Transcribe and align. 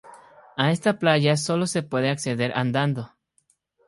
A 0.57 0.71
esta 0.71 0.97
playa 0.97 1.37
solo 1.37 1.67
se 1.67 1.83
puede 1.83 2.09
acceder 2.09 2.53
andando. 2.55 3.11